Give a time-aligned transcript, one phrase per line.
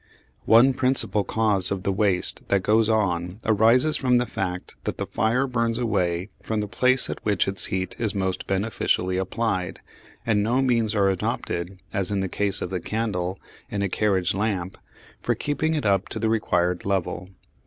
[0.47, 5.05] One principal cause of the waste that goes on arises from the fact that the
[5.05, 9.79] fire burns away from the place at which its heat is most beneficially applied,
[10.25, 14.33] and no means are adopted, as in the case of the candle in a carriage
[14.33, 14.75] lamp,
[15.21, 17.29] for keeping it up to the required level.